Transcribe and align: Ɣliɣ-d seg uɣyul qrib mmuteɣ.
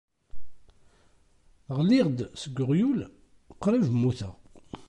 Ɣliɣ-d 1.77 2.19
seg 2.41 2.55
uɣyul 2.63 2.99
qrib 3.61 3.83
mmuteɣ. 3.93 4.33